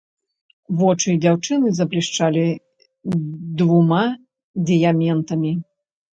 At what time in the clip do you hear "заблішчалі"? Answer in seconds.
1.79-2.47